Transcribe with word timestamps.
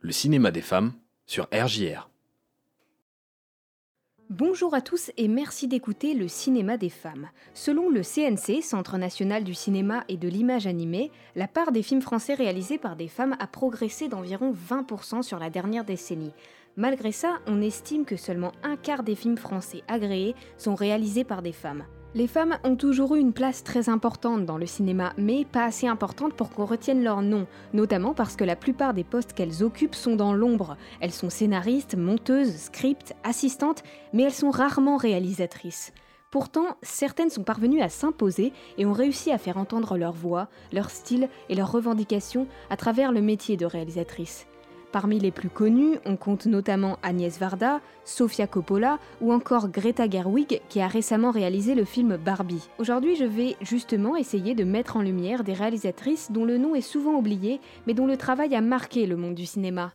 le 0.00 0.12
cinéma 0.12 0.50
des 0.50 0.60
femmes 0.60 0.92
sur 1.26 1.48
RJR. 1.52 2.08
Bonjour 4.30 4.74
à 4.74 4.82
tous 4.82 5.10
et 5.16 5.26
merci 5.26 5.68
d'écouter 5.68 6.14
le 6.14 6.28
cinéma 6.28 6.76
des 6.76 6.90
femmes. 6.90 7.28
Selon 7.54 7.88
le 7.88 8.02
CNC, 8.02 8.62
Centre 8.62 8.98
national 8.98 9.42
du 9.42 9.54
cinéma 9.54 10.04
et 10.08 10.18
de 10.18 10.28
l'image 10.28 10.66
animée, 10.66 11.10
la 11.34 11.48
part 11.48 11.72
des 11.72 11.82
films 11.82 12.02
français 12.02 12.34
réalisés 12.34 12.78
par 12.78 12.94
des 12.94 13.08
femmes 13.08 13.36
a 13.40 13.46
progressé 13.46 14.08
d'environ 14.08 14.52
20% 14.52 15.22
sur 15.22 15.38
la 15.38 15.50
dernière 15.50 15.84
décennie. 15.84 16.34
Malgré 16.76 17.10
ça, 17.10 17.38
on 17.46 17.62
estime 17.62 18.04
que 18.04 18.16
seulement 18.16 18.52
un 18.62 18.76
quart 18.76 19.02
des 19.02 19.16
films 19.16 19.38
français 19.38 19.82
agréés 19.88 20.34
sont 20.58 20.74
réalisés 20.74 21.24
par 21.24 21.42
des 21.42 21.52
femmes. 21.52 21.84
Les 22.14 22.26
femmes 22.26 22.56
ont 22.64 22.74
toujours 22.74 23.16
eu 23.16 23.20
une 23.20 23.34
place 23.34 23.62
très 23.62 23.90
importante 23.90 24.46
dans 24.46 24.56
le 24.56 24.64
cinéma, 24.64 25.12
mais 25.18 25.44
pas 25.44 25.64
assez 25.64 25.86
importante 25.86 26.32
pour 26.32 26.48
qu'on 26.48 26.64
retienne 26.64 27.04
leur 27.04 27.20
nom, 27.20 27.46
notamment 27.74 28.14
parce 28.14 28.34
que 28.34 28.44
la 28.44 28.56
plupart 28.56 28.94
des 28.94 29.04
postes 29.04 29.34
qu'elles 29.34 29.62
occupent 29.62 29.94
sont 29.94 30.16
dans 30.16 30.32
l'ombre. 30.32 30.78
Elles 31.00 31.12
sont 31.12 31.28
scénaristes, 31.28 31.96
monteuses, 31.96 32.56
script, 32.56 33.14
assistantes, 33.24 33.82
mais 34.14 34.22
elles 34.22 34.32
sont 34.32 34.50
rarement 34.50 34.96
réalisatrices. 34.96 35.92
Pourtant, 36.30 36.78
certaines 36.82 37.30
sont 37.30 37.44
parvenues 37.44 37.82
à 37.82 37.90
s'imposer 37.90 38.54
et 38.78 38.86
ont 38.86 38.94
réussi 38.94 39.30
à 39.30 39.38
faire 39.38 39.58
entendre 39.58 39.98
leur 39.98 40.12
voix, 40.12 40.48
leur 40.72 40.88
style 40.88 41.28
et 41.50 41.54
leurs 41.54 41.72
revendications 41.72 42.46
à 42.70 42.78
travers 42.78 43.12
le 43.12 43.20
métier 43.20 43.58
de 43.58 43.66
réalisatrice. 43.66 44.46
Parmi 44.90 45.18
les 45.18 45.30
plus 45.30 45.50
connus, 45.50 45.98
on 46.06 46.16
compte 46.16 46.46
notamment 46.46 46.98
Agnès 47.02 47.38
Varda, 47.38 47.80
Sofia 48.04 48.46
Coppola 48.46 48.98
ou 49.20 49.32
encore 49.32 49.68
Greta 49.68 50.08
Gerwig 50.08 50.62
qui 50.68 50.80
a 50.80 50.88
récemment 50.88 51.30
réalisé 51.30 51.74
le 51.74 51.84
film 51.84 52.16
Barbie. 52.16 52.68
Aujourd'hui, 52.78 53.14
je 53.16 53.24
vais 53.24 53.56
justement 53.60 54.16
essayer 54.16 54.54
de 54.54 54.64
mettre 54.64 54.96
en 54.96 55.02
lumière 55.02 55.44
des 55.44 55.52
réalisatrices 55.52 56.32
dont 56.32 56.46
le 56.46 56.56
nom 56.56 56.74
est 56.74 56.80
souvent 56.80 57.16
oublié, 57.16 57.60
mais 57.86 57.92
dont 57.92 58.06
le 58.06 58.16
travail 58.16 58.54
a 58.54 58.62
marqué 58.62 59.06
le 59.06 59.16
monde 59.16 59.34
du 59.34 59.44
cinéma. 59.44 59.92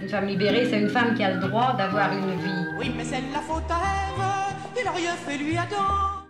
Une 0.00 0.08
femme 0.08 0.26
libérée, 0.26 0.66
c'est 0.70 0.80
une 0.80 0.88
femme 0.88 1.14
qui 1.14 1.24
a 1.24 1.34
le 1.34 1.40
droit 1.48 1.74
d'avoir 1.76 2.12
une 2.12 2.30
vie. 2.40 2.66
Oui, 2.78 2.92
mais 2.96 3.04
c'est 3.04 3.20
la 3.32 3.40
faute 3.40 3.64
à 3.68 3.74
Ève, 3.74 4.80
il 4.80 4.86
a 4.86 4.92
rien 4.92 5.14
fait 5.14 5.36
lui 5.36 5.56
Adam. 5.56 6.24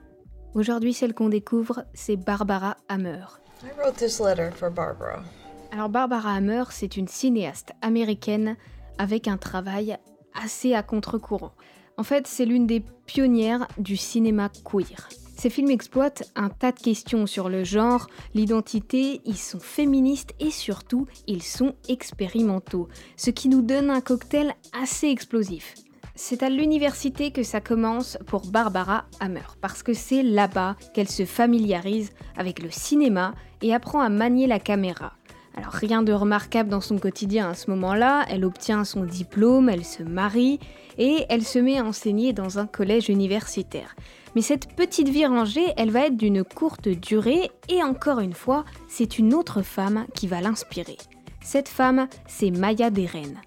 Aujourd'hui, 0.54 0.94
celle 0.94 1.14
qu'on 1.14 1.28
découvre, 1.28 1.84
c'est 1.92 2.16
Barbara 2.16 2.78
Hammer. 2.88 3.24
I 3.62 3.70
wrote 3.76 3.96
this 3.96 4.20
letter 4.20 4.52
for 4.52 4.70
Barbara. 4.70 5.24
Alors 5.72 5.88
Barbara 5.88 6.34
Hammer, 6.34 6.64
c'est 6.70 6.96
une 6.96 7.08
cinéaste 7.08 7.72
américaine 7.82 8.56
avec 8.98 9.26
un 9.26 9.36
travail 9.36 9.98
assez 10.40 10.74
à 10.74 10.84
contre-courant. 10.84 11.52
En 11.96 12.04
fait, 12.04 12.28
c'est 12.28 12.44
l'une 12.44 12.68
des 12.68 12.84
pionnières 13.06 13.66
du 13.76 13.96
cinéma 13.96 14.48
queer. 14.64 15.08
Ses 15.36 15.50
films 15.50 15.70
exploitent 15.70 16.22
un 16.36 16.50
tas 16.50 16.70
de 16.70 16.78
questions 16.78 17.26
sur 17.26 17.48
le 17.48 17.64
genre, 17.64 18.06
l'identité, 18.34 19.20
ils 19.24 19.36
sont 19.36 19.60
féministes 19.60 20.34
et 20.38 20.50
surtout, 20.50 21.06
ils 21.26 21.42
sont 21.42 21.74
expérimentaux, 21.88 22.88
ce 23.16 23.30
qui 23.30 23.48
nous 23.48 23.62
donne 23.62 23.90
un 23.90 24.00
cocktail 24.00 24.54
assez 24.72 25.08
explosif. 25.08 25.74
C'est 26.20 26.42
à 26.42 26.50
l'université 26.50 27.30
que 27.30 27.44
ça 27.44 27.60
commence 27.60 28.18
pour 28.26 28.44
Barbara 28.44 29.04
Hammer, 29.20 29.46
parce 29.60 29.84
que 29.84 29.94
c'est 29.94 30.24
là-bas 30.24 30.74
qu'elle 30.92 31.08
se 31.08 31.24
familiarise 31.24 32.10
avec 32.36 32.60
le 32.60 32.72
cinéma 32.72 33.34
et 33.62 33.72
apprend 33.72 34.00
à 34.00 34.08
manier 34.08 34.48
la 34.48 34.58
caméra. 34.58 35.12
Alors 35.56 35.72
rien 35.72 36.02
de 36.02 36.12
remarquable 36.12 36.70
dans 36.70 36.80
son 36.80 36.98
quotidien 36.98 37.50
à 37.50 37.54
ce 37.54 37.70
moment-là, 37.70 38.24
elle 38.28 38.44
obtient 38.44 38.82
son 38.82 39.04
diplôme, 39.04 39.68
elle 39.68 39.84
se 39.84 40.02
marie 40.02 40.58
et 40.98 41.24
elle 41.28 41.44
se 41.44 41.60
met 41.60 41.78
à 41.78 41.84
enseigner 41.84 42.32
dans 42.32 42.58
un 42.58 42.66
collège 42.66 43.08
universitaire. 43.08 43.94
Mais 44.34 44.42
cette 44.42 44.74
petite 44.74 45.08
vie 45.08 45.24
rangée, 45.24 45.72
elle 45.76 45.92
va 45.92 46.06
être 46.06 46.16
d'une 46.16 46.42
courte 46.42 46.88
durée 46.88 47.48
et 47.68 47.80
encore 47.84 48.18
une 48.18 48.34
fois, 48.34 48.64
c'est 48.88 49.20
une 49.20 49.34
autre 49.34 49.62
femme 49.62 50.04
qui 50.14 50.26
va 50.26 50.40
l'inspirer. 50.40 50.98
Cette 51.44 51.68
femme, 51.68 52.08
c'est 52.26 52.50
Maya 52.50 52.90
Deren. 52.90 53.40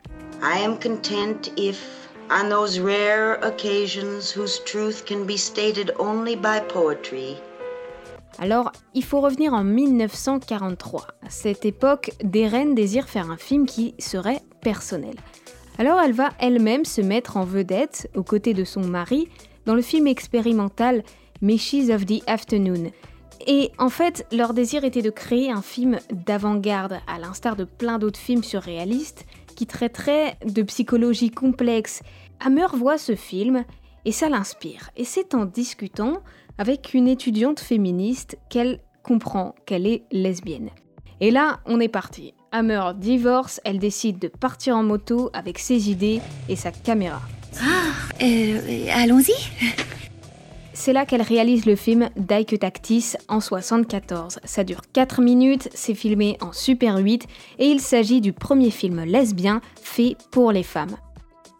On 2.31 2.49
those 2.49 2.79
rare 2.79 3.37
occasions 3.43 4.31
whose 4.31 4.59
truth 4.63 5.05
can 5.05 5.25
be 5.25 5.37
stated 5.37 5.91
only 5.99 6.35
by 6.35 6.61
poetry, 6.69 7.37
Alors, 8.39 8.71
il 8.95 9.03
faut 9.03 9.19
revenir 9.19 9.53
en 9.53 9.63
1943. 9.63 11.07
À 11.25 11.29
cette 11.29 11.65
époque, 11.65 12.11
Deren 12.23 12.73
désire 12.73 13.09
faire 13.09 13.29
un 13.29 13.37
film 13.37 13.65
qui 13.65 13.93
serait 13.99 14.39
personnel. 14.61 15.15
Alors 15.77 15.99
elle 15.99 16.13
va 16.13 16.29
elle-même 16.39 16.85
se 16.85 17.01
mettre 17.01 17.37
en 17.37 17.43
vedette, 17.43 18.09
aux 18.15 18.23
côtés 18.23 18.53
de 18.53 18.63
son 18.63 18.81
mari, 18.81 19.27
dans 19.65 19.75
le 19.75 19.81
film 19.81 20.07
expérimental 20.07 21.03
Meshes 21.41 21.89
of 21.93 22.05
the 22.05 22.23
Afternoon. 22.27 22.91
Et 23.47 23.71
en 23.77 23.89
fait, 23.89 24.25
leur 24.31 24.53
désir 24.53 24.83
était 24.83 25.01
de 25.01 25.09
créer 25.09 25.51
un 25.51 25.61
film 25.61 25.99
d'avant-garde, 26.11 26.99
à 27.07 27.19
l'instar 27.19 27.55
de 27.55 27.63
plein 27.63 27.97
d'autres 27.97 28.19
films 28.19 28.43
surréalistes, 28.43 29.25
qui 29.55 29.67
traiteraient 29.67 30.37
de 30.45 30.61
psychologie 30.63 31.31
complexe. 31.31 32.01
Hammer 32.39 32.67
voit 32.73 32.97
ce 32.97 33.15
film 33.15 33.63
et 34.05 34.11
ça 34.11 34.29
l'inspire. 34.29 34.89
Et 34.97 35.05
c'est 35.05 35.35
en 35.35 35.45
discutant 35.45 36.21
avec 36.57 36.93
une 36.93 37.07
étudiante 37.07 37.59
féministe 37.59 38.37
qu'elle 38.49 38.79
comprend 39.03 39.55
qu'elle 39.65 39.87
est 39.87 40.03
lesbienne. 40.11 40.69
Et 41.19 41.31
là, 41.31 41.59
on 41.65 41.79
est 41.79 41.87
parti. 41.87 42.33
Hammer 42.51 42.91
divorce, 42.95 43.61
elle 43.63 43.79
décide 43.79 44.19
de 44.19 44.27
partir 44.27 44.75
en 44.75 44.83
moto 44.83 45.29
avec 45.33 45.59
ses 45.59 45.89
idées 45.89 46.19
et 46.49 46.55
sa 46.55 46.71
caméra. 46.71 47.21
Ah, 47.61 48.23
euh, 48.23 48.87
allons-y. 48.93 49.35
C'est 50.83 50.93
là 50.93 51.05
qu'elle 51.05 51.21
réalise 51.21 51.67
le 51.67 51.75
film 51.75 52.09
Tactis 52.59 53.13
en 53.27 53.39
74. 53.39 54.39
Ça 54.43 54.63
dure 54.63 54.81
4 54.91 55.21
minutes, 55.21 55.69
c'est 55.75 55.93
filmé 55.93 56.39
en 56.41 56.53
Super 56.53 56.97
8 56.97 57.27
et 57.59 57.67
il 57.67 57.79
s'agit 57.79 58.19
du 58.19 58.33
premier 58.33 58.71
film 58.71 59.03
lesbien 59.03 59.61
fait 59.79 60.17
pour 60.31 60.51
les 60.51 60.63
femmes. 60.63 60.97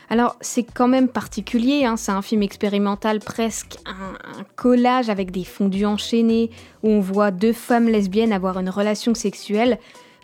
Alors 0.10 0.38
c'est 0.42 0.64
quand 0.64 0.88
même 0.88 1.08
particulier, 1.08 1.86
hein, 1.86 1.98
c'est 1.98 2.12
un 2.12 2.24
film 2.24 2.42
expérimental 2.42 3.20
presque 3.20 3.78
un, 3.86 4.40
un, 4.40 4.44
collage 4.56 5.12
avec 5.12 5.30
des 5.30 5.44
fondus 5.44 5.86
enchaînés 5.86 6.50
où 6.82 6.90
on 6.90 7.00
voit 7.00 7.30
deux 7.30 7.54
femmes 7.54 7.90
lesbiennes 7.90 8.34
avoir 8.34 8.58
une 8.58 8.72
relation 8.72 9.14
sexuelle, 9.14 9.78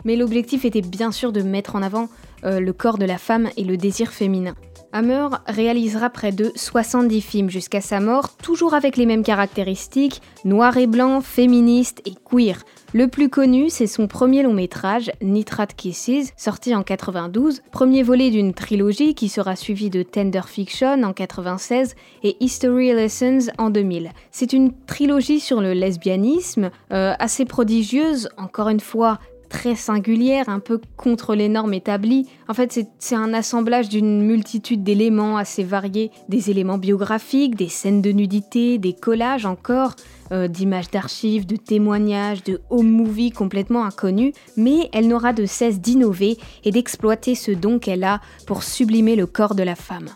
mais 0.04 0.16
l'objectif 0.16 0.64
était 0.64 0.80
bien 0.82 1.12
sûr 1.12 1.30
de 1.30 1.42
mettre 1.42 1.76
en 1.76 1.82
avant 1.84 2.08
euh, 2.44 2.58
le 2.58 2.72
corps 2.72 2.98
de 2.98 3.06
la 3.06 3.18
femme 3.18 3.48
et 3.56 3.62
le 3.62 3.76
désir 3.76 4.10
féminin. 4.10 4.56
Hammer 4.92 5.28
réalisera 5.46 6.10
près 6.10 6.32
de 6.32 6.50
70 6.54 7.20
films 7.20 7.50
jusqu'à 7.50 7.80
sa 7.80 8.00
mort, 8.00 8.36
toujours 8.36 8.74
avec 8.74 8.96
les 8.96 9.06
mêmes 9.06 9.22
caractéristiques, 9.22 10.22
noir 10.44 10.76
et 10.76 10.86
blanc, 10.86 11.20
féministe 11.20 12.00
et 12.06 12.14
queer. 12.24 12.64
Le 12.94 13.06
plus 13.06 13.28
connu, 13.28 13.68
c'est 13.68 13.86
son 13.86 14.06
premier 14.06 14.42
long 14.42 14.54
métrage, 14.54 15.10
Nitrate 15.20 15.74
Kisses, 15.74 16.32
sorti 16.38 16.74
en 16.74 16.82
92, 16.82 17.60
premier 17.70 18.02
volet 18.02 18.30
d'une 18.30 18.54
trilogie 18.54 19.14
qui 19.14 19.28
sera 19.28 19.56
suivie 19.56 19.90
de 19.90 20.02
Tender 20.02 20.40
Fiction 20.46 21.02
en 21.02 21.12
96 21.12 21.94
et 22.22 22.36
History 22.40 22.94
Lessons 22.94 23.50
en 23.58 23.68
2000. 23.68 24.10
C'est 24.30 24.54
une 24.54 24.72
trilogie 24.86 25.40
sur 25.40 25.60
le 25.60 25.74
lesbianisme, 25.74 26.70
euh, 26.92 27.12
assez 27.18 27.44
prodigieuse, 27.44 28.30
encore 28.38 28.70
une 28.70 28.80
fois 28.80 29.18
très 29.48 29.74
singulière, 29.74 30.48
un 30.48 30.60
peu 30.60 30.80
contre 30.96 31.34
les 31.34 31.48
normes 31.48 31.74
établies. 31.74 32.28
En 32.48 32.54
fait, 32.54 32.86
c'est 32.98 33.14
un 33.14 33.34
assemblage 33.34 33.88
d'une 33.88 34.22
multitude 34.22 34.82
d'éléments 34.82 35.36
assez 35.36 35.64
variés, 35.64 36.10
des 36.28 36.50
éléments 36.50 36.78
biographiques, 36.78 37.56
des 37.56 37.68
scènes 37.68 38.02
de 38.02 38.10
nudité, 38.10 38.78
des 38.78 38.92
collages 38.92 39.46
encore, 39.46 39.94
euh, 40.30 40.48
d'images 40.48 40.90
d'archives, 40.90 41.46
de 41.46 41.56
témoignages, 41.56 42.42
de 42.44 42.60
home 42.70 42.90
movies 42.90 43.32
complètement 43.32 43.84
inconnus, 43.84 44.32
mais 44.56 44.90
elle 44.92 45.08
n'aura 45.08 45.32
de 45.32 45.46
cesse 45.46 45.80
d'innover 45.80 46.36
et 46.64 46.70
d'exploiter 46.70 47.34
ce 47.34 47.50
don 47.50 47.78
qu'elle 47.78 48.04
a 48.04 48.20
pour 48.46 48.62
sublimer 48.62 49.16
le 49.16 49.26
corps 49.26 49.54
de 49.54 49.62
la 49.62 49.74
femme. 49.74 50.08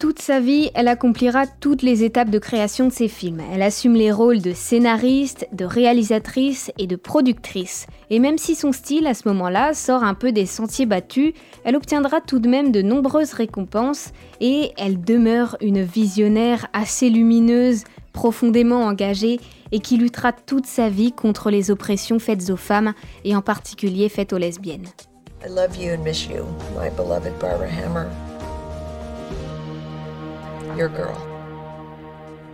Toute 0.00 0.22
sa 0.22 0.40
vie, 0.40 0.70
elle 0.72 0.88
accomplira 0.88 1.46
toutes 1.46 1.82
les 1.82 2.04
étapes 2.04 2.30
de 2.30 2.38
création 2.38 2.86
de 2.86 2.90
ses 2.90 3.06
films. 3.06 3.42
Elle 3.52 3.60
assume 3.60 3.92
les 3.92 4.10
rôles 4.10 4.40
de 4.40 4.54
scénariste, 4.54 5.46
de 5.52 5.66
réalisatrice 5.66 6.72
et 6.78 6.86
de 6.86 6.96
productrice. 6.96 7.86
Et 8.08 8.18
même 8.18 8.38
si 8.38 8.54
son 8.54 8.72
style 8.72 9.06
à 9.06 9.12
ce 9.12 9.28
moment-là 9.28 9.74
sort 9.74 10.02
un 10.02 10.14
peu 10.14 10.32
des 10.32 10.46
sentiers 10.46 10.86
battus, 10.86 11.34
elle 11.64 11.76
obtiendra 11.76 12.22
tout 12.22 12.38
de 12.38 12.48
même 12.48 12.72
de 12.72 12.80
nombreuses 12.80 13.34
récompenses 13.34 14.12
et 14.40 14.72
elle 14.78 15.02
demeure 15.02 15.58
une 15.60 15.82
visionnaire 15.82 16.68
assez 16.72 17.10
lumineuse, 17.10 17.84
profondément 18.14 18.86
engagée 18.86 19.38
et 19.70 19.80
qui 19.80 19.98
luttera 19.98 20.32
toute 20.32 20.64
sa 20.64 20.88
vie 20.88 21.12
contre 21.12 21.50
les 21.50 21.70
oppressions 21.70 22.18
faites 22.18 22.48
aux 22.48 22.56
femmes 22.56 22.94
et 23.26 23.36
en 23.36 23.42
particulier 23.42 24.08
faites 24.08 24.32
aux 24.32 24.38
lesbiennes. 24.38 24.88
I 25.44 25.50
love 25.50 25.76
you 25.76 25.92
and 25.92 26.02
miss 26.02 26.24
you, 26.24 26.46
my 26.74 26.88
beloved 26.96 27.38
Barbara 27.38 27.68
Hammer. 27.68 28.06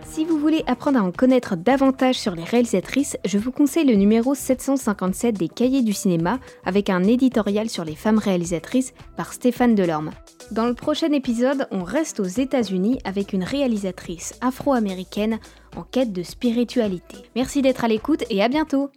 Si 0.03 0.25
vous 0.25 0.39
voulez 0.39 0.63
apprendre 0.67 0.99
à 0.99 1.03
en 1.03 1.11
connaître 1.11 1.55
davantage 1.55 2.15
sur 2.15 2.35
les 2.35 2.43
réalisatrices, 2.43 3.17
je 3.23 3.37
vous 3.37 3.51
conseille 3.51 3.85
le 3.85 3.95
numéro 3.95 4.35
757 4.35 5.37
des 5.37 5.47
Cahiers 5.47 5.83
du 5.83 5.93
cinéma 5.93 6.39
avec 6.65 6.89
un 6.89 7.03
éditorial 7.03 7.69
sur 7.69 7.85
les 7.85 7.95
femmes 7.95 8.17
réalisatrices 8.17 8.93
par 9.15 9.31
Stéphane 9.31 9.75
Delorme. 9.75 10.11
Dans 10.51 10.65
le 10.65 10.73
prochain 10.73 11.11
épisode, 11.11 11.67
on 11.71 11.83
reste 11.83 12.19
aux 12.19 12.23
États-Unis 12.23 12.99
avec 13.03 13.31
une 13.31 13.43
réalisatrice 13.43 14.33
afro-américaine 14.41 15.39
en 15.75 15.83
quête 15.83 16.11
de 16.11 16.23
spiritualité. 16.23 17.17
Merci 17.35 17.61
d'être 17.61 17.85
à 17.85 17.87
l'écoute 17.87 18.23
et 18.29 18.41
à 18.41 18.49
bientôt 18.49 18.89